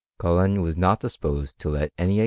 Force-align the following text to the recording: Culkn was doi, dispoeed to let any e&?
Culkn 0.19 0.63
was 0.63 0.77
doi, 0.77 0.95
dispoeed 0.95 1.55
to 1.59 1.69
let 1.69 1.93
any 1.95 2.17
e&? 2.17 2.19